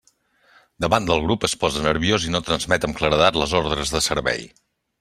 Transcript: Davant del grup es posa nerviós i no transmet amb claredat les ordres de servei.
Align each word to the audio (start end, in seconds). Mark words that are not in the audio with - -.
Davant 0.85 1.05
del 1.09 1.19
grup 1.25 1.45
es 1.49 1.53
posa 1.65 1.83
nerviós 1.87 2.25
i 2.29 2.33
no 2.37 2.43
transmet 2.49 2.89
amb 2.89 2.97
claredat 3.03 3.39
les 3.43 3.57
ordres 3.63 3.93
de 3.97 4.03
servei. 4.11 4.51